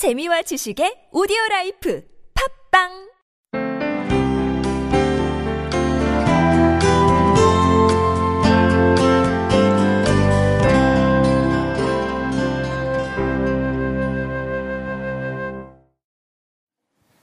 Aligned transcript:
재미와 0.00 0.40
지식의 0.40 1.10
오디오 1.12 1.36
라이프 1.50 2.02
팝빵 2.72 2.88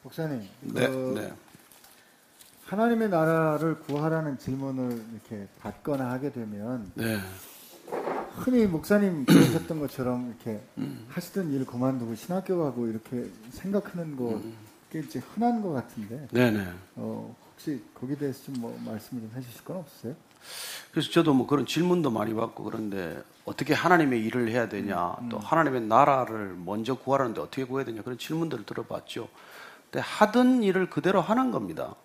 목사님, 0.03 0.47
네, 0.61 0.87
그 0.87 1.13
네. 1.17 1.33
하나님의 2.67 3.09
나라를 3.09 3.79
구하라는 3.79 4.37
질문을 4.37 5.03
이렇게 5.13 5.47
받거나 5.61 6.11
하게 6.11 6.31
되면 6.31 6.91
네. 6.93 7.17
흔히 8.37 8.65
목사님 8.65 9.25
그러셨던 9.27 9.79
것처럼 9.79 10.27
이렇게 10.29 10.61
음. 10.77 11.05
하시던 11.09 11.51
일 11.51 11.65
그만두고 11.65 12.15
신학교 12.15 12.57
가고 12.63 12.87
이렇게 12.87 13.29
생각하는 13.51 14.15
거 14.15 14.41
꽤 14.91 14.99
이제 14.99 15.19
흔한 15.19 15.61
것 15.61 15.73
같은데 15.73 16.27
네네. 16.31 16.65
어, 16.95 17.35
혹시 17.51 17.83
거기에 17.93 18.15
대해서 18.17 18.43
좀 18.45 18.55
뭐 18.61 18.79
말씀을 18.85 19.21
좀 19.21 19.31
해주실 19.35 19.63
건 19.63 19.77
없으세요? 19.77 20.15
그래서 20.91 21.11
저도 21.11 21.33
뭐 21.33 21.45
그런 21.45 21.65
질문도 21.65 22.09
많이 22.09 22.33
받고 22.33 22.63
그런데 22.63 23.21
어떻게 23.43 23.73
하나님의 23.73 24.23
일을 24.23 24.49
해야 24.49 24.69
되냐, 24.69 25.15
또 25.29 25.39
하나님의 25.39 25.81
나라를 25.81 26.55
먼저 26.55 26.95
구하라는데 26.95 27.41
어떻게 27.41 27.65
구해야 27.65 27.85
되냐 27.85 28.01
그런 28.01 28.17
질문들을 28.17 28.65
들어봤죠. 28.65 29.27
근데 29.91 29.99
하던 29.99 30.63
일을 30.63 30.89
그대로 30.89 31.19
하는 31.21 31.51
겁니다. 31.51 31.95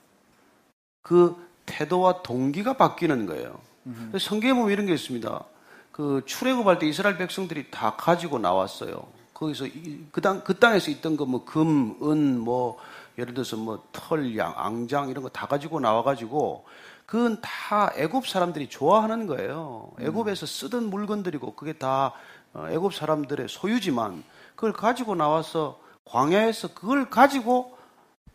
그 1.02 1.36
태도와 1.66 2.22
동기가 2.22 2.76
바뀌는 2.76 3.26
거예요. 3.26 3.60
그래서 4.08 4.18
성경에 4.28 4.54
보면 4.54 4.70
이런 4.72 4.86
게 4.86 4.94
있습니다. 4.94 5.44
그 5.92 6.22
출애굽할 6.26 6.78
때 6.78 6.86
이스라엘 6.86 7.18
백성들이 7.18 7.70
다 7.70 7.96
가지고 7.96 8.38
나왔어요. 8.38 9.06
거기서 9.34 9.66
이- 9.66 10.06
그, 10.12 10.20
당, 10.20 10.42
그 10.44 10.58
땅에서 10.58 10.90
있던 10.90 11.16
거 11.16 11.24
뭐 11.26 11.44
금, 11.44 11.96
은, 12.02 12.38
뭐 12.40 12.78
예를 13.18 13.34
들어서 13.34 13.56
뭐 13.56 13.82
털, 13.92 14.36
양, 14.38 14.54
앙장 14.56 15.08
이런 15.10 15.22
거 15.22 15.28
다 15.28 15.46
가지고 15.46 15.80
나와 15.80 16.02
가지고 16.02 16.64
그건 17.06 17.40
다 17.42 17.92
애굽 17.96 18.26
사람들이 18.26 18.68
좋아하는 18.70 19.26
거예요. 19.26 19.90
애굽에서 20.00 20.46
쓰던 20.46 20.88
물건들이고 20.90 21.54
그게 21.54 21.72
다 21.74 22.12
어, 22.54 22.68
애굽 22.70 22.94
사람들의 22.94 23.48
소유지만 23.48 24.22
그걸 24.54 24.72
가지고 24.72 25.14
나와서 25.14 25.78
광야에서 26.04 26.68
그걸 26.74 27.10
가지고 27.10 27.76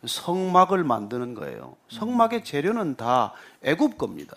성막을 0.05 0.83
만드는 0.83 1.33
거예요. 1.33 1.75
성막의 1.89 2.43
재료는 2.43 2.97
다 2.97 3.33
애굽 3.63 3.97
겁니다. 3.97 4.35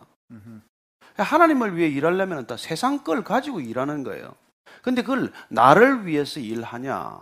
하나님을 1.22 1.76
위해 1.76 1.88
일하려면 1.88 2.46
다 2.46 2.56
세상 2.56 3.02
걸 3.04 3.22
가지고 3.24 3.60
일하는 3.60 4.02
거예요. 4.04 4.34
근데 4.82 5.02
그걸 5.02 5.32
나를 5.48 6.06
위해서 6.06 6.40
일하냐? 6.40 7.20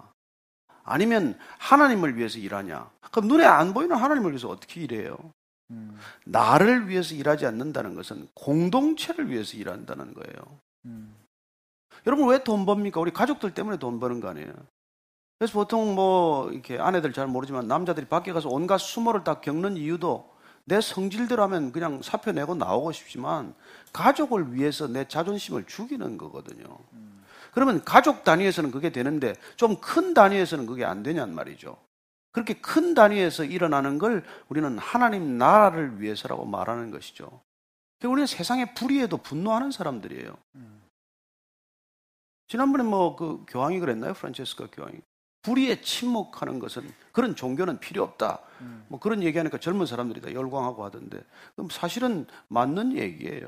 아니면 0.85 1.39
하나님을 1.59 2.17
위해서 2.17 2.39
일하냐? 2.39 2.91
그럼 3.11 3.29
눈에 3.29 3.45
안 3.45 3.75
보이는 3.75 3.95
하나님을 3.97 4.31
위해서 4.33 4.49
어떻게 4.49 4.81
일해요? 4.83 5.17
음, 5.71 5.99
나를 6.25 6.89
위해서 6.89 7.15
일하지 7.15 7.47
않는다는 7.47 7.95
것은 7.95 8.29
공동체를 8.35 9.31
위해서 9.31 9.57
일한다는 9.57 10.15
거예요. 10.15 10.59
음, 10.87 11.15
여러분 12.07 12.29
왜 12.29 12.39
돈 12.39 12.65
법니까? 12.65 13.01
우리 13.01 13.11
가족들 13.11 13.53
때문에 13.53 13.79
돈 13.79 14.01
버는 14.01 14.21
거 14.21 14.29
아니에요? 14.29 14.53
그래서 15.39 15.53
보통 15.53 15.95
뭐 15.95 16.51
이렇게 16.51 16.79
아내들 16.79 17.13
잘 17.13 17.27
모르지만 17.27 17.69
남자들이 17.69 18.07
밖에 18.07 18.33
가서 18.33 18.49
온갖 18.49 18.79
수모를 18.79 19.25
다 19.25 19.41
겪는 19.41 19.77
이유도 19.77 20.29
내 20.69 20.81
성질대로 20.83 21.43
하면 21.45 21.73
그냥 21.73 22.03
사표 22.03 22.31
내고 22.33 22.55
나오고 22.55 22.93
싶지만 22.93 23.55
가족을 23.93 24.53
위해서 24.53 24.87
내 24.87 25.09
자존심을 25.09 25.65
죽이는 25.67 26.19
거거든요. 26.19 26.79
그러면 27.53 27.83
가족 27.85 28.23
단위에서는 28.23 28.71
그게 28.71 28.91
되는데 28.91 29.35
좀 29.57 29.77
큰 29.81 30.13
단위에서는 30.13 30.67
그게 30.67 30.85
안 30.85 31.03
되냔 31.03 31.35
말이죠. 31.35 31.77
그렇게 32.33 32.55
큰 32.61 32.93
단위에서 32.95 33.45
일어나는 33.45 33.99
걸 33.99 34.23
우리는 34.49 34.79
하나님 34.79 35.39
나라를 35.39 36.01
위해서라고 36.03 36.45
말하는 36.45 36.91
것이죠. 36.91 37.41
우리는 38.05 38.27
세상의 38.27 38.75
불의에도 38.75 39.17
분노하는 39.17 39.71
사람들이에요. 39.73 40.37
지난번에 42.47 42.85
뭐 42.85 43.17
그 43.17 43.45
교황이 43.49 43.81
그랬나요? 43.81 44.13
프란체스카 44.13 44.69
교황이. 44.71 45.01
불의에 45.43 45.81
침묵하는 45.81 46.59
것은 46.59 46.93
그런 47.13 47.35
종교는 47.35 47.79
필요 47.81 48.03
없다. 48.03 48.41
뭐 48.89 48.99
그런 48.99 49.23
얘기하니까 49.23 49.59
젊은 49.59 49.87
사람들이 49.87 50.21
다 50.21 50.33
열광하고 50.33 50.85
하던데 50.85 51.21
그럼 51.55 51.71
사실은 51.71 52.27
맞는 52.49 52.97
얘기예요. 52.97 53.47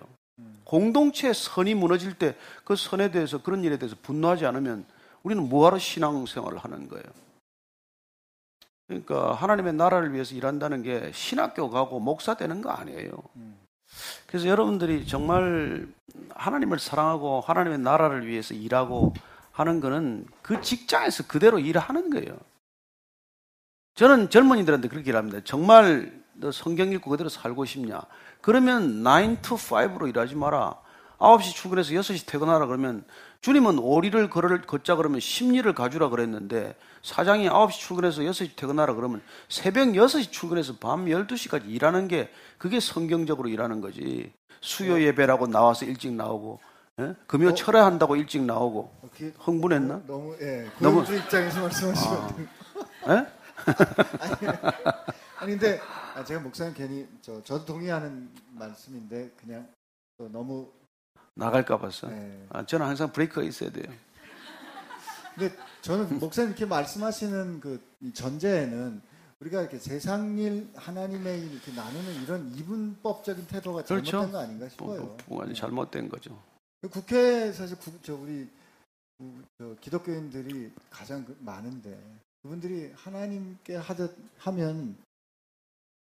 공동체의 0.65 1.34
선이 1.34 1.75
무너질 1.75 2.15
때 2.15 2.37
그 2.65 2.77
선에 2.77 3.11
대해서 3.11 3.43
그런 3.43 3.65
일에 3.65 3.78
대해서 3.78 3.97
분노하지 4.01 4.47
않으면 4.47 4.87
우리는 5.25 5.49
뭐하러 5.49 5.78
신앙생활을 5.78 6.59
하는 6.59 6.89
거예요. 6.89 7.05
그러니까 8.87 9.34
하나님의 9.34 9.75
나라를 9.75 10.12
위해서 10.15 10.34
일한다는 10.34 10.83
게 10.83 11.11
신학교 11.12 11.69
가고 11.69 12.01
목사 12.01 12.34
되는 12.34 12.62
거 12.62 12.71
아니에요. 12.71 13.11
그래서 14.27 14.47
여러분들이 14.47 15.07
정말 15.07 15.89
하나님을 16.31 16.78
사랑하고 16.78 17.41
하나님의 17.41 17.78
나라를 17.81 18.27
위해서 18.27 18.55
일하고 18.55 19.15
하는 19.60 19.81
거는 19.81 20.26
그 20.43 20.60
직장에서 20.60 21.26
그대로 21.26 21.59
일하는 21.59 22.10
거예요. 22.10 22.37
저는 23.94 24.31
젊은이들한테 24.31 24.88
그렇게 24.88 25.10
일합니다. 25.10 25.41
정말 25.44 26.21
너 26.34 26.50
성경 26.50 26.91
읽고 26.93 27.10
그대로 27.10 27.28
살고 27.28 27.65
싶냐? 27.66 28.00
그러면 28.41 29.03
9 29.03 29.43
to 29.43 29.56
5로 29.56 30.09
일하지 30.09 30.34
마라. 30.34 30.75
9시 31.19 31.54
출근해서 31.54 31.93
6시 31.93 32.26
퇴근하라 32.26 32.66
그러면 32.66 33.04
주님은 33.43 33.78
오리를 33.78 34.31
걷자 34.31 34.97
그러면 34.97 35.21
심리를 35.21 35.71
가주라 35.75 36.09
그랬는데 36.09 36.75
사장이 37.03 37.48
9시 37.48 37.78
출근해서 37.78 38.22
6시 38.22 38.56
퇴근하라 38.56 38.94
그러면 38.94 39.21
새벽 39.50 39.88
6시 39.88 40.32
출근해서 40.32 40.77
밤 40.81 41.04
12시까지 41.04 41.69
일하는 41.69 42.09
게 42.09 42.32
그게 42.56 42.81
성경적으로 42.81 43.50
일하는 43.50 43.82
거지. 43.82 44.32
수요 44.62 45.00
예배라고 45.03 45.47
나와서 45.47 45.84
일찍 45.84 46.12
나오고 46.12 46.60
예? 47.00 47.15
금요 47.27 47.55
철회한다고 47.55 48.16
일찍 48.16 48.43
나오고 48.44 48.93
이렇게 49.03 49.33
흥분했나? 49.38 50.03
너무 50.06 50.37
예, 50.41 50.69
너무- 50.78 50.97
고용주 51.05 51.16
입장에서 51.16 51.61
말씀하시면 51.62 52.49
예? 53.09 53.27
아니 55.39 55.53
근데 55.53 55.81
아, 56.15 56.22
제가 56.25 56.41
목사님 56.41 56.75
괜히 56.75 57.09
저 57.22 57.43
저도 57.43 57.65
동의하는 57.65 58.28
말씀인데 58.53 59.31
그냥 59.41 59.66
또 60.19 60.28
너무 60.28 60.71
나갈까 61.34 61.78
봤어. 61.78 62.09
네. 62.09 62.47
아, 62.50 62.65
저는 62.66 62.87
항상 62.87 63.10
브레이크가 63.12 63.43
있어야 63.47 63.71
돼요. 63.71 63.87
근데 65.34 65.55
저는 65.81 66.19
목사님 66.19 66.50
이렇게 66.50 66.66
말씀하시는 66.66 67.60
그이 67.60 68.12
전제에는 68.12 69.00
우리가 69.41 69.62
이렇게 69.62 69.78
세상 69.78 70.37
일 70.37 70.69
하나님의 70.77 71.39
일 71.41 71.53
이렇게 71.53 71.72
나누는 71.72 72.22
이런 72.22 72.53
이분법적인 72.55 73.47
태도가 73.47 73.83
그렇죠. 73.84 74.10
잘못된 74.10 74.33
거 74.33 74.39
아닌가 74.39 74.60
뭐, 74.65 74.69
싶어요. 74.69 75.00
뭐, 75.00 75.16
뭐 75.27 75.39
완전 75.39 75.55
잘못된 75.55 76.09
거죠. 76.10 76.39
그 76.80 76.88
국회 76.88 77.52
사실 77.52 77.76
국, 77.78 78.02
저 78.02 78.14
우리 78.14 78.48
그- 79.18 79.44
저 79.58 79.74
기독교인들이 79.80 80.72
가장 80.88 81.24
그- 81.24 81.36
많은데 81.41 81.98
그분들이 82.42 82.92
하나님께 82.96 83.76
하듯 83.76 84.16
하면 84.38 84.96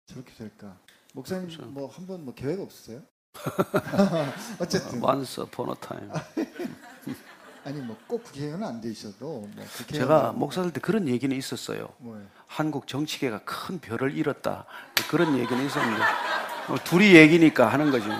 저렇게 0.07 0.33
될까? 0.35 0.77
목사님 1.13 1.47
그렇죠. 1.47 1.65
뭐 1.71 1.87
한 1.87 2.05
번 2.05 2.25
뭐 2.25 2.33
계획 2.35 2.59
없으세요? 2.59 3.01
어쨌든 4.59 5.01
Once 5.03 5.41
upon 5.41 5.69
a 5.69 5.75
time. 5.79 6.11
아니 7.63 7.79
뭐 7.81 7.95
꼭 8.07 8.23
국회의원은 8.23 8.67
안 8.67 8.81
되셔도 8.81 9.47
뭐 9.47 9.65
국회의원 9.77 9.87
제가 9.93 10.31
목사들 10.33 10.73
때 10.73 10.81
그런 10.81 11.07
얘기는 11.07 11.33
있었어요. 11.35 11.87
뭐예요? 11.99 12.27
한국 12.47 12.85
정치계가 12.87 13.43
큰 13.45 13.79
별을 13.79 14.15
잃었다. 14.17 14.65
그런 15.09 15.37
얘기는 15.37 15.65
있었는데 15.65 16.03
뭐 16.67 16.77
둘이 16.83 17.15
얘기니까 17.15 17.71
하는 17.71 17.91
거지. 17.91 18.07
뭐. 18.07 18.15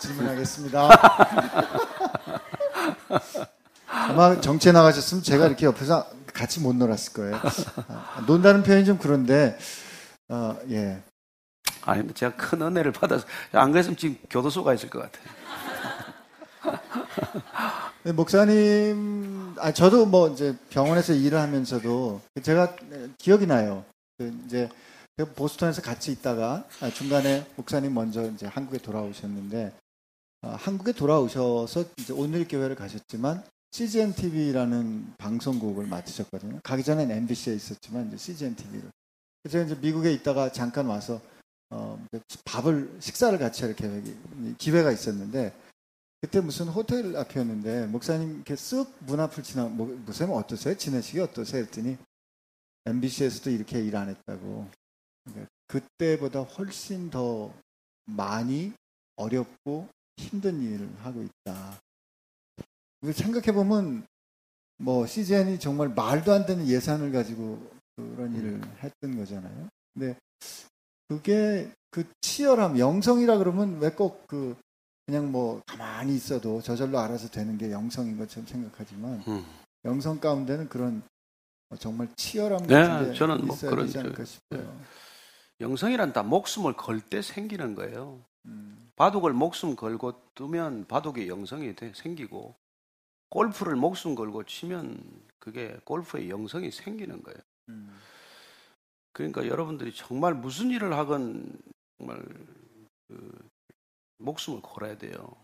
질문하겠습니다. 0.00 0.88
아마 3.86 4.40
정치에 4.40 4.72
나가셨으면 4.72 5.22
제가 5.22 5.46
이렇게 5.46 5.66
옆에서 5.66 6.08
같이 6.32 6.60
못 6.60 6.74
놀았을 6.74 7.12
거예요. 7.12 7.40
아, 7.88 8.24
논다는 8.26 8.62
표현이 8.62 8.84
좀 8.84 8.98
그런데 8.98 9.58
어, 10.28 10.56
예. 10.70 11.02
아니 11.82 12.12
제가 12.12 12.36
큰 12.36 12.62
은혜를 12.62 12.92
받아서 12.92 13.26
안 13.52 13.72
그랬으면 13.72 13.96
지금 13.96 14.16
교도소가 14.28 14.74
있을 14.74 14.90
것 14.90 15.00
같아요. 15.00 15.40
네, 18.04 18.12
목사님, 18.12 19.54
아 19.58 19.72
저도 19.72 20.06
뭐 20.06 20.28
이제 20.28 20.56
병원에서 20.70 21.12
일을 21.12 21.38
하면서도 21.38 22.20
제가 22.42 22.76
기억이 23.18 23.46
나요. 23.46 23.84
그 24.18 24.32
이제 24.46 24.68
보스턴에서 25.34 25.82
같이 25.82 26.12
있다가 26.12 26.64
아, 26.80 26.90
중간에 26.90 27.46
목사님 27.56 27.92
먼저 27.92 28.22
이제 28.30 28.46
한국에 28.46 28.78
돌아오셨는데 28.78 29.72
아, 29.74 29.89
한국에 30.42 30.92
돌아오셔서 30.92 31.84
이제 31.98 32.12
오늘 32.12 32.46
교회를 32.48 32.74
가셨지만 32.76 33.44
CGN 33.72 34.14
TV라는 34.14 35.14
방송국을 35.18 35.86
맡으셨거든요. 35.86 36.60
가기 36.62 36.82
전엔 36.82 37.10
MBC에 37.10 37.54
있었지만 37.54 38.08
이제 38.08 38.16
CGN 38.16 38.56
TV를. 38.56 38.90
제가 39.48 39.64
이제 39.64 39.74
미국에 39.76 40.12
있다가 40.12 40.50
잠깐 40.52 40.86
와서 40.86 41.20
어, 41.70 42.04
밥을 42.44 42.98
식사를 43.00 43.38
같이 43.38 43.64
할 43.64 43.74
계획이 43.76 44.56
기회가 44.58 44.90
있었는데 44.90 45.54
그때 46.20 46.40
무슨 46.40 46.68
호텔 46.68 47.16
앞이었는데 47.16 47.86
목사님 47.86 48.34
이렇게 48.36 48.54
쓱문 48.54 49.18
앞을 49.20 49.42
지나 49.42 49.66
뭐, 49.66 49.86
목사님 50.04 50.34
어떠세요? 50.34 50.76
지내시기 50.76 51.20
어떠세요? 51.20 51.62
했더니 51.62 51.96
MBC에서도 52.86 53.50
이렇게 53.50 53.80
일 53.80 53.94
안 53.94 54.08
했다고. 54.08 54.68
그러니까 55.24 55.50
그때보다 55.68 56.40
훨씬 56.40 57.10
더 57.10 57.54
많이 58.06 58.72
어렵고 59.16 59.88
힘든 60.20 60.60
일을 60.62 60.88
하고 61.02 61.22
있다. 61.22 61.80
생각해 63.12 63.52
보면 63.52 64.06
뭐 64.78 65.06
CGN이 65.06 65.58
정말 65.58 65.88
말도 65.88 66.32
안 66.32 66.46
되는 66.46 66.66
예산을 66.66 67.12
가지고 67.12 67.70
그런 67.96 68.34
일을 68.34 68.60
했던 68.82 69.16
거잖아요. 69.16 69.68
근데 69.94 70.16
그게 71.08 71.70
그 71.90 72.04
치열함, 72.20 72.78
영성이라 72.78 73.38
그러면 73.38 73.78
왜 73.80 73.90
꼭 73.90 74.26
그 74.28 74.56
그냥 75.06 75.32
뭐 75.32 75.60
가만히 75.66 76.14
있어도 76.14 76.62
저절로 76.62 76.98
알아서 77.00 77.28
되는 77.28 77.58
게 77.58 77.72
영성인 77.72 78.16
것처럼 78.16 78.46
생각하지만 78.46 79.22
음. 79.26 79.44
영성 79.84 80.20
가운데는 80.20 80.68
그런 80.68 81.02
정말 81.80 82.08
치열함 82.16 82.66
네, 82.66 82.74
같은 82.74 83.12
게 83.12 83.18
저는 83.18 83.44
뭐 83.46 83.56
있어야 83.56 83.70
그런 83.70 83.86
되지 83.86 83.98
않을까 83.98 84.18
저- 84.18 84.24
싶어요. 84.24 84.80
영성이란 85.60 86.12
다 86.12 86.22
목숨을 86.22 86.74
걸 86.74 87.00
때 87.00 87.22
생기는 87.22 87.74
거예요. 87.74 88.20
음, 88.46 88.79
바둑을 89.00 89.32
목숨 89.32 89.76
걸고 89.76 90.20
두면 90.34 90.84
바둑의 90.86 91.26
영성이 91.28 91.74
돼- 91.74 91.94
생기고 91.94 92.54
골프를 93.30 93.74
목숨 93.74 94.14
걸고 94.14 94.44
치면 94.44 95.22
그게 95.38 95.80
골프의 95.84 96.28
영성이 96.28 96.70
생기는 96.70 97.22
거예요. 97.22 97.38
음, 97.70 97.98
그러니까 99.14 99.46
여러분들이 99.46 99.94
정말 99.94 100.34
무슨 100.34 100.70
일을 100.70 100.92
하건 100.92 101.50
정말 101.96 102.22
그 103.08 103.48
목숨을 104.18 104.60
걸어야 104.60 104.98
돼요. 104.98 105.34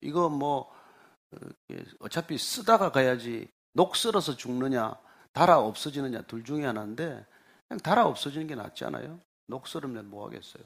이거 0.00 0.28
뭐 0.28 0.72
어, 1.32 1.38
예, 1.72 1.84
어차피 1.98 2.38
쓰다가 2.38 2.92
가야지 2.92 3.48
녹 3.72 3.96
쓸어서 3.96 4.36
죽느냐 4.36 4.94
달아 5.32 5.58
없어지느냐 5.58 6.22
둘 6.22 6.44
중에 6.44 6.64
하나인데 6.64 7.26
그냥 7.66 7.80
달아 7.80 8.06
없어지는 8.06 8.46
게 8.46 8.54
낫지 8.54 8.84
않아요? 8.84 9.18
녹 9.48 9.66
쓸으면 9.66 10.08
뭐 10.08 10.26
하겠어요? 10.26 10.62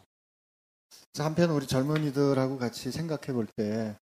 한편 1.19 1.51
우리 1.51 1.67
젊은이들하고 1.67 2.59
같이 2.59 2.91
생각해 2.91 3.33
볼 3.33 3.47
때 3.57 3.97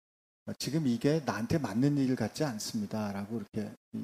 지금 0.59 0.87
이게 0.87 1.23
나한테 1.25 1.59
맞는 1.59 1.99
일 1.99 2.15
같지 2.15 2.45
않습니다라고 2.45 3.37
이렇게 3.41 3.73
이 3.95 3.99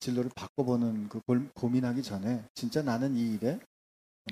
진로를 0.00 0.30
바꿔보는 0.34 1.08
그 1.08 1.20
골- 1.26 1.48
고민하기 1.54 2.02
전에 2.02 2.42
진짜 2.54 2.82
나는 2.82 3.16
이 3.16 3.34
일에 3.34 3.60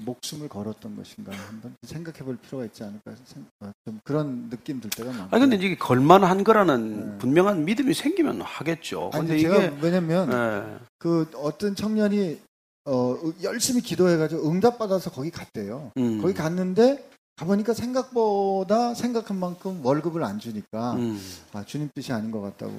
목숨을 0.03 0.49
걸었던 0.49 0.97
것인가 0.97 1.33
한번 1.33 1.75
생각해 1.83 2.19
볼 2.21 2.37
필요가 2.37 2.65
있지 2.65 2.83
않을까 2.85 3.15
생- 3.25 3.47
어, 3.61 3.71
좀 3.85 4.01
그런 4.05 4.49
느낌 4.51 4.81
들 4.81 4.91
때가 4.91 5.11
많아요. 5.11 5.29
아 5.31 5.39
근데 5.39 5.57
이게 5.57 5.77
걸만한 5.77 6.43
거라는 6.45 7.11
네. 7.13 7.19
분명한 7.19 7.65
믿음이 7.65 7.95
생기면 7.95 8.41
하겠죠. 8.43 9.11
아니, 9.13 9.27
근데 9.29 9.41
제가 9.43 9.57
이게 9.57 9.77
왜냐면 9.81 10.33
예. 10.33 10.79
그 10.99 11.31
어떤 11.37 11.75
청년이 11.77 12.41
어, 12.87 13.17
열심히 13.43 13.81
기도해 13.83 14.17
가지고 14.17 14.49
응답 14.51 14.79
받아서 14.79 15.11
거기 15.11 15.31
갔대요. 15.31 15.93
음. 15.97 16.21
거기 16.23 16.35
갔는데 16.35 17.09
가보니까 17.41 17.73
생각보다 17.73 18.93
생각한 18.93 19.39
만큼 19.39 19.81
월급을 19.83 20.23
안 20.23 20.39
주니까 20.39 20.93
음. 20.93 21.19
아 21.55 21.65
주님 21.65 21.89
뜻이 21.95 22.13
아닌 22.13 22.31
것 22.31 22.43
같다고. 22.43 22.73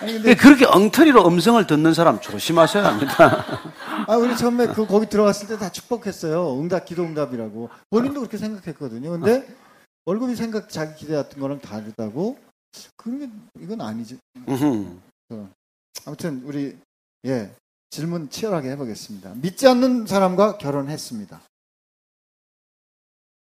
아니 0.00 0.12
근데 0.14 0.34
그렇게 0.34 0.64
엉터리로 0.66 1.24
음성을 1.28 1.64
듣는 1.68 1.94
사람 1.94 2.20
조심하셔야 2.20 2.84
합니다. 2.86 3.44
아 4.08 4.16
우리 4.16 4.36
처음에 4.36 4.66
그 4.66 4.84
거기 4.86 5.06
들어갔을 5.06 5.46
때 5.46 5.56
다 5.56 5.70
축복했어요. 5.70 6.58
응답 6.60 6.84
기도 6.84 7.04
응답이라고 7.04 7.70
본인도 7.90 8.18
그렇게 8.20 8.36
생각했거든요. 8.36 9.10
근데 9.10 9.46
월급이 10.06 10.34
생각 10.34 10.68
자기 10.68 10.96
기대했던 10.96 11.38
거랑 11.38 11.60
다르다고 11.60 12.36
그러면 12.96 13.48
이건 13.60 13.80
아니지. 13.80 14.18
음흠. 14.48 14.98
아무튼 16.06 16.42
우리 16.44 16.76
예 17.26 17.52
질문 17.94 18.28
치열하게 18.28 18.70
해보겠습니다. 18.72 19.34
믿지 19.36 19.68
않는 19.68 20.06
사람과 20.06 20.58
결혼했습니다. 20.58 21.40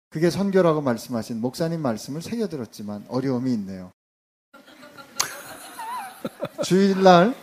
그게 0.10 0.30
선교라고 0.30 0.82
말씀하신 0.82 1.40
목사님 1.40 1.82
말씀을 1.82 2.22
새겨들었지만 2.22 3.06
어려움이 3.08 3.54
있네요. 3.54 3.92
주일날 6.66 7.34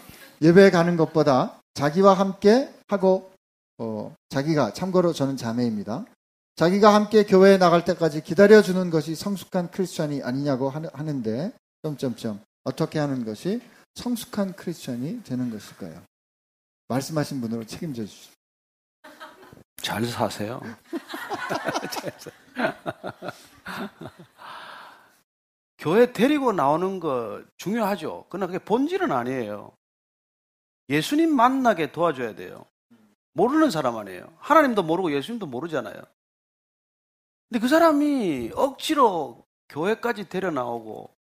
예배 0.43 0.71
가는 0.71 0.99
것보다 0.99 1.59
자기와 1.73 2.13
함께 2.13 2.71
하고 2.89 3.33
어, 3.79 4.15
자기가 4.29 4.75
참고로 4.75 5.15
저는 5.15 5.39
자매입니다. 5.39 6.05
자기가 6.57 6.93
함께 6.93 7.25
교회에 7.25 7.57
나갈 7.57 7.87
때까지 7.87 8.23
기다려주는 8.23 8.91
것이 8.91 9.15
성숙한 9.15 9.71
크리스천이 9.71 10.23
아니냐고 10.23 10.71
하는- 10.71 10.93
하는데 10.93 11.53
점점점 11.83 12.43
어떻게 12.65 12.99
하는 12.99 13.25
것이 13.25 13.63
성숙한 13.95 14.57
크리스천이 14.57 15.23
되는 15.25 15.51
것일까요? 15.51 16.03
말씀하신 16.89 17.41
분으로 17.41 17.65
책임져 17.65 18.05
주십시오. 18.05 18.33
잘 19.77 20.05
사세요. 20.05 20.61
교회 25.79 26.13
데리고 26.13 26.53
나오는 26.53 26.99
거 26.99 27.43
중요하죠. 27.57 28.27
그러나 28.29 28.47
그게 28.47 28.59
본질은 28.59 29.13
아니에요. 29.13 29.73
예수님 30.89 31.35
만나게 31.35 31.93
도와줘야 31.93 32.35
돼요. 32.35 32.67
모르는 33.35 33.71
사람 33.71 33.97
아니에요. 33.97 34.33
하나님도 34.39 34.83
모르고 34.83 35.13
예수님도 35.13 35.47
모르잖아요. 35.47 36.03
근데 37.49 37.61
그 37.61 37.69
사람이 37.69 38.51
억지로 38.55 39.47
교회까지 39.69 40.29
데려 40.29 40.51
나오고 40.51 41.15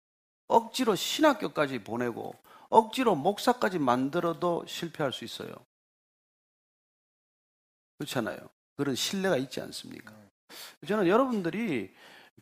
억지로 0.48 0.96
신학교까지 0.96 1.84
보내고 1.84 2.34
억지로 2.76 3.16
목사까지 3.16 3.80
만들어도 3.80 4.66
실패할 4.68 5.14
수 5.14 5.24
있어요. 5.26 5.54
그렇잖아요. 7.98 8.38
그런 8.78 8.96
신뢰가 8.96 9.38
있지 9.38 9.62
않습니까? 9.62 10.14
저는 10.88 11.08
여러분들이 11.08 11.94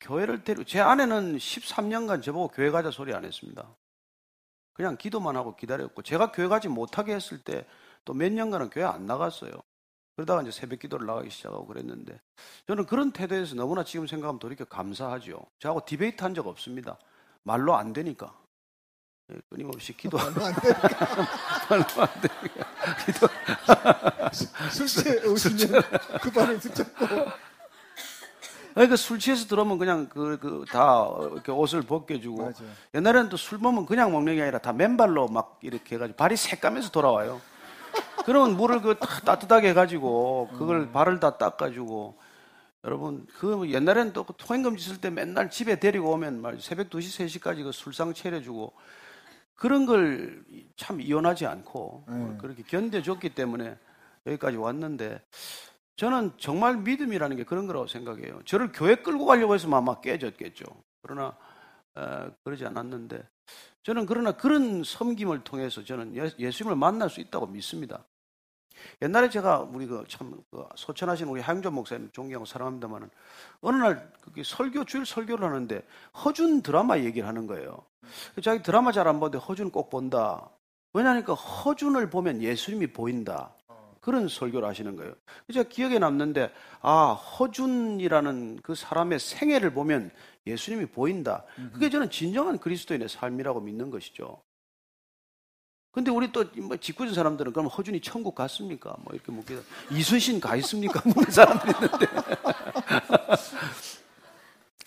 교회를 0.02 0.44
데리고 0.44 0.64
제 0.64 0.80
아내는 0.82 1.38
13년간 1.38 2.24
저보고 2.24 2.48
교회 2.50 2.72
가자 2.72 2.92
소리 2.92 3.14
안 3.14 3.26
했습니다. 3.26 3.76
그냥 4.74 4.98
기도만 4.98 5.36
하고 5.36 5.56
기다렸고 5.56 6.02
제가 6.02 6.32
교회 6.32 6.48
가지 6.48 6.68
못하게 6.68 7.14
했을 7.16 7.42
때 7.44 7.66
또 8.06 8.14
몇 8.14 8.34
년간은 8.34 8.70
교회 8.70 8.84
안 8.84 9.06
나갔어요. 9.06 9.52
그러다가 10.16 10.42
이제 10.42 10.52
새벽 10.52 10.80
기도를 10.80 11.08
나가기 11.08 11.30
시작하고 11.30 11.66
그랬는데 11.68 12.20
저는 12.68 12.86
그런 12.86 13.12
태도에서 13.14 13.56
너무나 13.56 13.84
지금 13.86 14.08
생각하면 14.08 14.40
돌이켜 14.40 14.66
감사하죠. 14.66 15.46
저하고 15.60 15.86
디베이트 15.86 16.22
한 16.24 16.34
적 16.34 16.48
없습니다. 16.48 17.00
말로 17.44 17.76
안 17.76 17.94
되니까. 17.94 18.38
예, 19.31 19.38
끊임없이 19.50 19.96
기도하고 19.96 20.32
얼마 20.42 20.48
안 22.03 22.22
되니까 22.22 22.65
안 22.86 22.96
되니까. 23.06 24.32
술 24.70 24.88
취해 24.88 25.25
오시면 25.25 25.82
그 26.22 26.32
발을 26.32 26.58
붙잡고 26.60 27.08
그러니까 28.74 28.96
술 28.96 29.20
취해서 29.20 29.46
들어오면 29.48 29.77
그냥 29.77 30.10
그, 30.10 30.38
그, 30.39 30.65
다 30.68 31.08
이렇게 31.32 31.51
옷을 31.51 31.84
벗겨주고. 31.84 32.38
맞아요. 32.42 32.53
옛날에는 32.96 33.30
또 33.30 33.38
술 33.38 33.60
먹으면 33.60 33.86
그냥 33.86 34.12
먹는 34.12 34.36
게 34.36 34.42
아니라 34.42 34.58
다 34.58 34.74
맨발로 34.74 35.27
막 35.27 35.60
이렇게 35.62 35.96
해가지고 35.96 36.18
발이 36.18 36.36
새까면서 36.36 36.89
돌아와요. 36.89 37.39
그러면 38.25 38.58
물을 38.58 38.82
그 38.82 38.98
따뜻하게 38.98 39.70
해가지고 39.70 40.50
그걸 40.58 40.92
발을 40.92 41.20
다 41.20 41.38
닦아주고. 41.38 42.18
여러분, 42.86 43.25
그 43.39 43.70
옛날에는 43.70 44.12
또그 44.12 44.34
통행금 44.38 44.75
짓을 44.75 45.00
때 45.00 45.10
맨날 45.10 45.50
집에 45.50 45.80
데리고 45.80 46.12
오면 46.12 46.42
말 46.42 46.60
새벽 46.60 46.89
2시, 46.89 47.25
3시까지 47.42 47.63
그 47.63 47.72
술상 47.72 48.13
차려주고 48.13 48.74
그런 49.55 49.86
걸 49.86 50.43
참 50.75 51.00
이혼하지 51.00 51.45
않고 51.45 52.05
네. 52.10 52.38
그렇게 52.39 52.63
견뎌줬기 52.63 53.36
때문에 53.36 53.77
여기까지 54.25 54.57
왔는데 54.57 55.22
저는 55.95 56.31
정말 56.38 56.77
믿음이라는 56.77 57.38
게 57.38 57.43
그런 57.43 57.67
거라고 57.67 57.86
생각해요. 57.88 58.41
저를 58.45 58.72
교회 58.72 58.95
끌고 58.95 59.25
가려고 59.25 59.53
해서 59.53 59.69
아마 59.74 60.01
깨졌겠죠. 60.01 60.65
그러나 61.03 61.38
어, 61.95 62.31
그러지 62.43 62.65
않았는데 62.65 63.22
저는 63.83 64.07
그러나 64.07 64.31
그런 64.31 64.83
섬김을 64.83 65.43
통해서 65.43 65.83
저는 65.83 66.15
예- 66.17 66.31
예수님을 66.39 66.75
만날 66.75 67.10
수 67.10 67.22
있다고 67.22 67.45
믿습니다. 67.48 68.03
옛날에 69.03 69.29
제가 69.29 69.60
우리 69.60 69.86
그 69.86 70.03
참 70.10 70.33
소천하신 70.75 71.27
우리 71.27 71.39
하영전 71.39 71.74
목사님 71.74 72.10
존경하고 72.12 72.45
사랑합니다만은 72.45 73.10
어느 73.62 73.77
날 73.77 74.12
그게 74.22 74.41
설교 74.43 74.86
주일 74.86 75.05
설교를 75.05 75.48
하는데 75.48 75.86
허준 76.25 76.63
드라마 76.63 76.98
얘기를 76.98 77.27
하는 77.27 77.45
거예요. 77.45 77.86
자기 78.41 78.62
드라마 78.63 78.91
잘 78.91 79.07
안 79.07 79.19
보는데 79.19 79.38
허준 79.38 79.72
꼭 79.72 79.89
본다. 79.89 80.50
왜냐하니까 80.93 81.33
허준을 81.33 82.10
보면 82.10 82.41
예수님이 82.41 82.88
보인다. 82.93 83.55
그런 84.01 84.27
설교를 84.27 84.67
하시는 84.67 84.95
거예요. 84.98 85.13
제가 85.53 85.69
기억에 85.69 85.98
남는데 85.98 86.51
아 86.81 87.13
허준이라는 87.13 88.60
그 88.62 88.75
사람의 88.75 89.17
생애를 89.19 89.74
보면 89.74 90.12
예수님이 90.45 90.88
보인다. 90.88 91.45
그게 91.72 91.89
저는 91.89 92.10
진정한 92.10 92.60
그리스도인의 92.60 93.07
삶이라고 93.10 93.62
믿는 93.62 93.89
것이죠. 93.89 94.41
근데 95.91 96.10
우리 96.12 96.31
또 96.31 96.43
뭐 96.57 96.75
직구진 96.75 97.13
사람들은 97.13 97.53
그럼 97.53 97.67
허준이 97.67 98.01
천국 98.01 98.36
갔습니까? 98.36 98.95
뭐 99.03 99.13
이렇게 99.13 99.31
묻기도 99.31 99.62
이순신 99.91 100.39
가 100.41 100.55
있습니까? 100.57 101.01
묻는 101.07 101.31
사람들이 101.31 101.72
있는데 101.72 102.05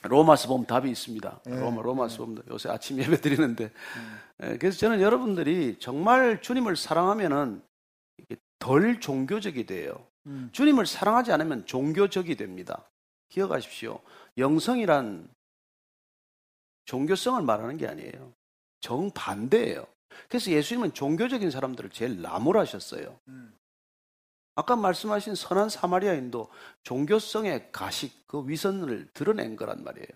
로마서 0.06 0.48
보면 0.48 0.66
답이 0.66 0.90
있습니다. 0.90 1.40
네. 1.46 1.60
로마 1.60 1.82
로마서 1.82 2.18
보면 2.18 2.42
요새 2.50 2.68
아침 2.68 2.98
예배 2.98 3.20
드리는데 3.20 3.70
예, 4.42 4.58
그래서 4.58 4.78
저는 4.78 5.00
여러분들이 5.00 5.76
정말 5.78 6.40
주님을 6.42 6.76
사랑하면은 6.76 7.62
덜 8.58 9.00
종교적이 9.00 9.66
돼요. 9.66 10.06
음. 10.26 10.48
주님을 10.52 10.86
사랑하지 10.86 11.32
않으면 11.32 11.66
종교적이 11.66 12.36
됩니다. 12.36 12.88
기억하십시오. 13.28 14.00
영성이란 14.38 15.28
종교성을 16.84 17.42
말하는 17.42 17.76
게 17.76 17.86
아니에요. 17.86 18.32
정반대예요. 18.80 19.86
그래서 20.28 20.50
예수님은 20.50 20.94
종교적인 20.94 21.50
사람들을 21.50 21.90
제일 21.90 22.22
나무라셨어요. 22.22 23.18
음. 23.28 23.52
아까 24.56 24.74
말씀하신 24.74 25.34
선한 25.34 25.68
사마리아인도 25.68 26.48
종교성의 26.82 27.68
가식, 27.72 28.26
그 28.26 28.42
위선을 28.48 29.08
드러낸 29.12 29.54
거란 29.54 29.84
말이에요. 29.84 30.08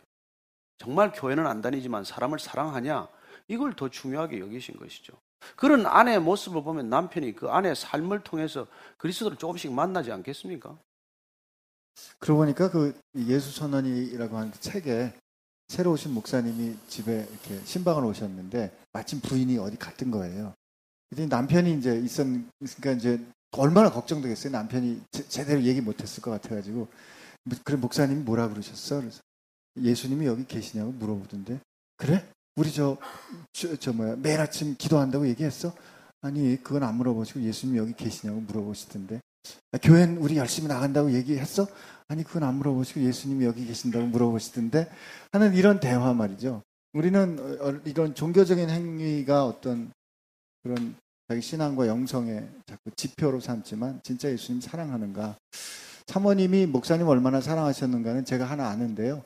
정말 0.79 1.13
교회는 1.13 1.47
안 1.47 1.61
다니지만 1.61 2.05
사람을 2.05 2.39
사랑하냐? 2.39 3.07
이걸 3.49 3.77
더 3.77 3.91
중요하게 3.91 4.41
여기신 4.41 4.79
것이죠. 4.79 5.13
그런 5.57 5.87
아내의 5.87 6.21
모습을 6.21 6.63
보면 6.63 6.89
남편이 6.89 7.35
그 7.35 7.51
아내의 7.51 7.77
삶을 7.77 8.21
통해서 8.21 8.67
그리스도를 8.97 9.37
조금씩 9.37 9.73
만나지 9.73 10.11
않겠습니까? 10.11 10.77
그러고 12.19 12.41
보니까 12.41 12.71
그 12.71 12.99
예수 13.17 13.51
선언이라고 13.53 14.37
하는 14.39 14.51
그 14.51 14.61
책에 14.61 15.13
새로 15.69 15.93
오신 15.93 16.15
목사님이 16.15 16.77
집에 16.89 17.27
이렇게 17.31 17.65
신방을 17.65 18.05
오셨는데 18.05 18.75
마침 18.93 19.21
부인이 19.21 19.59
어디 19.59 19.77
갔던 19.77 20.11
거예요. 20.11 20.55
그랬더니 21.11 21.29
남편이 21.29 21.75
이제 21.75 21.97
있었으니까 21.99 22.93
이제 22.97 23.21
얼마나 23.53 23.91
걱정되겠어요. 23.91 24.53
남편이 24.53 25.03
제, 25.29 25.45
대로 25.45 25.63
얘기 25.63 25.81
못했을 25.81 26.23
것 26.23 26.31
같아가지고 26.31 26.89
그래 27.65 27.77
목사님이 27.77 28.23
뭐라 28.23 28.49
그러셨어? 28.49 29.01
그래서 29.01 29.21
예수님이 29.77 30.27
여기 30.27 30.47
계시냐고 30.47 30.93
물어보던데 30.93 31.61
그래? 31.97 32.27
우리 32.57 32.73
저, 32.73 32.97
저, 33.53 33.77
저 33.77 33.93
뭐야 33.93 34.17
매일 34.17 34.41
아침 34.41 34.77
기도한다고 34.77 35.27
얘기했어? 35.29 35.75
아니 36.23 36.63
그건 36.63 36.83
안 36.83 36.97
물어보시고 36.97 37.41
예수님이 37.41 37.79
여기 37.79 37.93
계시냐고 37.95 38.41
물어보시던데 38.41 39.21
아, 39.73 39.79
교회는 39.79 40.19
우리 40.19 40.37
열심히 40.37 40.69
나간다고 40.69 41.13
얘기했어? 41.13 41.67
아니 42.09 42.25
그건 42.25 42.43
안 42.43 42.57
물어보시고 42.57 43.01
예수님이 43.01 43.45
여기 43.45 43.67
계신다고 43.67 44.07
물어보시던데 44.07 44.91
하는 45.33 45.55
이런 45.55 45.81
대화 45.81 46.13
말이죠. 46.13 46.63
우리는 46.93 47.39
어, 47.39 47.69
어, 47.69 47.81
이런 47.85 48.15
종교적인 48.15 48.69
행위가 48.69 49.47
어떤 49.47 49.93
그런 50.63 50.97
자기 51.31 51.43
신앙과 51.43 51.87
영성의 51.87 52.49
자꾸 52.67 52.91
지표로 52.97 53.39
삼지만 53.39 54.01
진짜 54.03 54.29
예수님 54.29 54.61
사랑하는가? 54.61 55.37
사모님이 56.09 56.67
목사님 56.67 57.07
얼마나 57.07 57.41
사랑하셨는가는 57.41 58.25
제가 58.25 58.45
하나 58.45 58.67
아는데요. 58.69 59.23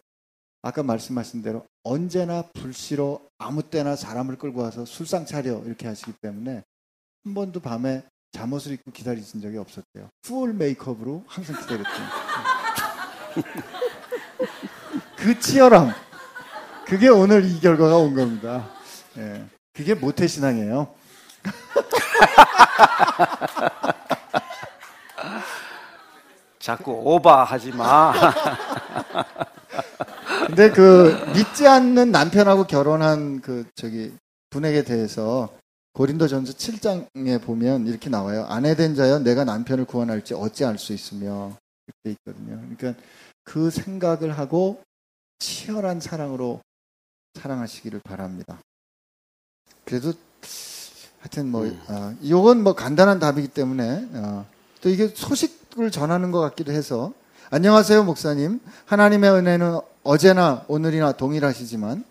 아까 0.61 0.83
말씀하신 0.83 1.41
대로 1.41 1.65
언제나 1.83 2.43
불씨로 2.53 3.27
아무 3.39 3.63
때나 3.63 3.97
사람을 3.97 4.37
끌고 4.37 4.61
와서 4.61 4.85
술상 4.85 5.25
차려 5.25 5.63
이렇게 5.65 5.87
하시기 5.87 6.13
때문에 6.21 6.63
한 7.25 7.35
번도 7.35 7.61
밤에 7.61 8.03
잠옷을 8.33 8.73
입고 8.73 8.91
기다리신 8.91 9.41
적이 9.41 9.57
없었대요. 9.57 10.11
풀 10.21 10.53
메이크업으로 10.53 11.25
항상 11.27 11.59
기다렸대요. 11.59 12.07
그 15.17 15.41
치열함. 15.41 15.91
그게 16.85 17.09
오늘 17.09 17.47
이 17.47 17.61
결과가 17.61 17.97
온 17.97 18.15
겁니다. 18.15 18.69
예. 19.17 19.47
그게 19.73 19.95
모태신앙이에요. 19.95 21.03
자꾸 26.59 26.93
오바하지 26.93 27.73
마. 27.73 28.13
근데 30.47 30.71
그 30.71 31.15
믿지 31.35 31.67
않는 31.67 32.11
남편하고 32.11 32.65
결혼한 32.65 33.41
그 33.41 33.67
저기 33.75 34.13
분에게 34.51 34.85
대해서 34.85 35.49
고린도전서 35.95 36.55
7장에 36.55 37.43
보면 37.43 37.87
이렇게 37.87 38.11
나와요. 38.11 38.45
아내 38.49 38.75
된 38.75 38.95
자여 38.95 39.21
내가 39.21 39.45
남편을 39.45 39.85
구원할지 39.85 40.35
어찌 40.35 40.65
알수 40.65 40.93
있으며 40.93 41.57
이렇게 41.87 42.19
있거든요. 42.19 42.61
그러니까 42.77 43.01
그 43.45 43.71
생각을 43.71 44.39
하고 44.39 44.83
치열한 45.39 46.01
사랑으로 46.01 46.61
사랑하시기를 47.35 48.01
바랍니다. 48.05 48.59
그래도 49.85 50.13
하여튼 51.25 51.51
뭐 51.51 51.65
음. 51.65 51.81
어, 51.89 52.15
이건 52.21 52.63
뭐 52.63 52.75
간단한 52.75 53.19
답이기 53.19 53.49
때문에 53.49 54.09
어, 54.13 54.47
또 54.83 54.91
이게 54.91 55.09
소식을 55.09 55.91
전하는 55.91 56.31
것 56.31 56.41
같기도 56.41 56.71
해서 56.71 57.15
안녕하세요 57.49 58.05
목사님 58.05 58.61
하나님의 58.85 59.31
은혜는 59.31 59.81
어제나 60.03 60.67
오늘이나 60.69 61.13
동일하시지만 61.13 62.05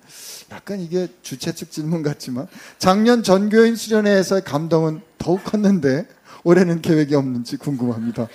약간 0.50 0.80
이게 0.80 1.08
주최 1.22 1.52
측 1.54 1.70
질문 1.70 2.02
같지만 2.02 2.48
작년 2.80 3.22
전교인 3.22 3.76
수련회에서의 3.76 4.44
감동은 4.44 5.02
더욱 5.20 5.44
컸는데 5.44 6.08
올해는 6.44 6.82
계획이 6.82 7.14
없는지 7.14 7.58
궁금합니다. 7.58 8.28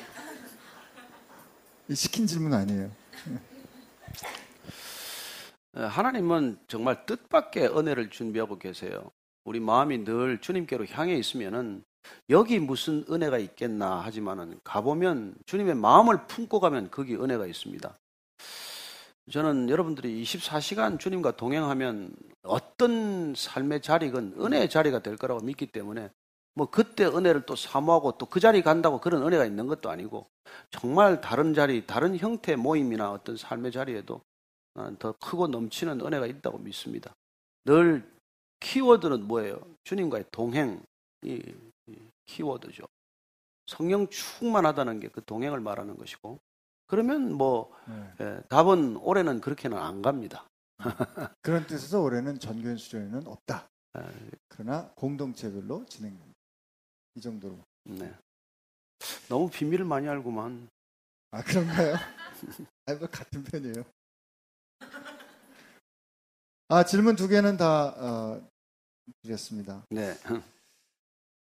이 1.88 1.94
시킨 1.94 2.26
질문 2.28 2.54
아니에요. 2.54 2.90
어, 5.74 5.82
하나님은 5.82 6.58
정말 6.68 7.04
뜻밖의 7.04 7.66
은혜를 7.76 8.10
준비하고 8.10 8.58
계세요. 8.58 9.10
우리 9.48 9.60
마음이 9.60 10.04
늘 10.04 10.38
주님께로 10.42 10.84
향해 10.88 11.14
있으면은 11.14 11.82
여기 12.28 12.58
무슨 12.58 13.02
은혜가 13.10 13.38
있겠나 13.38 14.00
하지만은 14.00 14.60
가보면 14.62 15.36
주님의 15.46 15.74
마음을 15.74 16.26
품고 16.26 16.60
가면 16.60 16.90
거기 16.90 17.16
은혜가 17.16 17.46
있습니다. 17.46 17.98
저는 19.30 19.70
여러분들이 19.70 20.22
24시간 20.22 21.00
주님과 21.00 21.36
동행하면 21.36 22.14
어떤 22.42 23.34
삶의 23.34 23.80
자리건 23.80 24.34
은혜의 24.38 24.68
자리가 24.68 24.98
될 25.00 25.16
거라고 25.16 25.40
믿기 25.40 25.66
때문에 25.66 26.10
뭐 26.54 26.68
그때 26.68 27.06
은혜를 27.06 27.46
또 27.46 27.56
사모하고 27.56 28.18
또 28.18 28.26
그 28.26 28.40
자리 28.40 28.60
간다고 28.60 29.00
그런 29.00 29.22
은혜가 29.22 29.46
있는 29.46 29.66
것도 29.66 29.88
아니고 29.88 30.28
정말 30.70 31.22
다른 31.22 31.54
자리, 31.54 31.86
다른 31.86 32.18
형태의 32.18 32.56
모임이나 32.56 33.12
어떤 33.12 33.38
삶의 33.38 33.72
자리에도 33.72 34.20
나는 34.74 34.96
더 34.96 35.12
크고 35.12 35.46
넘치는 35.48 36.02
은혜가 36.02 36.26
있다고 36.26 36.58
믿습니다. 36.58 37.14
늘 37.64 38.17
키워드는 38.60 39.26
뭐예요? 39.26 39.60
주님과의 39.84 40.26
동행이 40.30 40.78
이 41.22 41.42
키워드죠. 42.26 42.84
성령 43.66 44.08
충만하다는 44.08 45.00
게 45.00 45.08
그 45.08 45.22
동행을 45.24 45.60
말하는 45.60 45.96
것이고 45.96 46.38
그러면 46.86 47.32
뭐 47.34 47.70
네. 47.86 48.14
예, 48.20 48.40
답은 48.48 48.96
올해는 48.96 49.40
그렇게는 49.40 49.76
안 49.76 50.00
갑니다. 50.00 50.46
그런 51.42 51.66
뜻에서 51.66 52.00
올해는 52.00 52.38
전교인 52.38 52.76
수련회는 52.78 53.26
없다. 53.26 53.68
아, 53.94 54.10
그러나 54.48 54.90
공동체별로 54.96 55.84
진행됩니다. 55.86 56.38
이 57.16 57.20
정도로. 57.20 57.58
네. 57.84 58.14
너무 59.28 59.50
비밀을 59.50 59.84
많이 59.84 60.08
알고만 60.08 60.68
아 61.32 61.42
그런가요? 61.42 61.94
아, 62.86 62.94
뭐 62.94 63.08
같은 63.08 63.44
편이에요. 63.44 63.84
아 66.68 66.84
질문 66.84 67.16
두 67.16 67.28
개는 67.28 67.56
다 67.56 67.94
어, 67.96 68.46
드렸습니다. 69.22 69.82
네. 69.90 70.14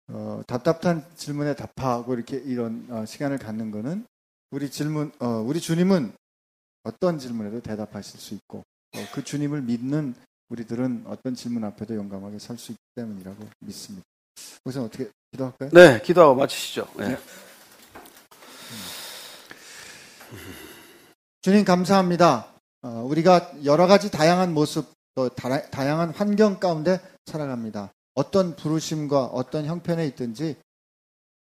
어, 0.09 0.43
답답한 0.47 1.07
질문에 1.17 1.55
답하고 1.55 2.15
이렇게 2.15 2.37
이런 2.37 2.87
어, 2.91 3.07
시간을 3.07 3.39
갖는 3.39 3.71
거는 3.71 4.07
우리 4.51 4.71
질문, 4.71 5.13
어, 5.21 5.27
우리 5.47 5.61
주님은 5.61 6.13
어떤 6.83 7.19
질문에도 7.19 7.61
대답하실 7.61 8.19
수 8.21 8.35
있고 8.35 8.59
어, 8.59 8.99
그 9.13 9.23
주님을 9.23 9.63
믿는 9.63 10.15
우리들은 10.49 11.05
어떤 11.07 11.35
질문 11.35 11.63
앞에도 11.65 11.95
용감하게 11.95 12.39
설 12.41 12.59
수 12.59 12.73
있기 12.73 12.83
때문이라고 12.97 13.49
믿습니다. 13.61 14.05
우선 14.65 14.83
어떻게 14.85 15.09
기도할까요? 15.31 15.71
네, 15.71 16.03
기도하고 16.03 16.35
마치시죠. 16.35 16.89
네. 16.99 17.17
주님 21.43 21.65
감사합니다. 21.65 22.53
어, 22.83 22.89
우리가 23.09 23.53
여러 23.65 23.87
가지 23.87 24.11
다양한 24.11 24.53
모습, 24.53 24.93
또 25.15 25.29
다, 25.29 25.61
다양한 25.71 26.11
환경 26.11 26.59
가운데 26.59 27.01
살아갑니다. 27.27 27.93
어떤 28.15 28.57
부르심과 28.57 29.27
어떤 29.27 29.65
형편에 29.65 30.07
있든지 30.09 30.57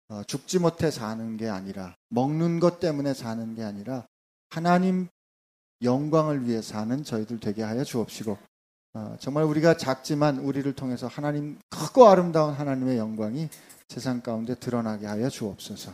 어, 0.08 0.22
죽지 0.24 0.58
못해 0.58 0.90
사는 0.90 1.36
게 1.36 1.48
아니라 1.48 1.96
먹는 2.08 2.60
것 2.60 2.80
때문에 2.80 3.14
사는 3.14 3.54
게 3.54 3.62
아니라 3.62 4.06
하나님 4.50 5.08
영광을 5.82 6.46
위해 6.46 6.60
사는 6.60 7.02
저희들 7.02 7.40
되게 7.40 7.62
하여 7.62 7.82
주옵시고 7.82 8.38
어, 8.94 9.16
정말 9.18 9.44
우리가 9.44 9.76
작지만 9.76 10.38
우리를 10.38 10.70
통해서 10.74 11.06
하나님 11.06 11.58
크고 11.70 12.08
아름다운 12.08 12.52
하나님의 12.52 12.98
영광이 12.98 13.48
세상 13.88 14.20
가운데 14.20 14.54
드러나게 14.54 15.06
하여 15.06 15.28
주옵소서. 15.28 15.92